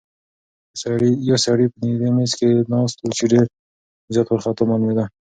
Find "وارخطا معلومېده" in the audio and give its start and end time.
4.29-5.05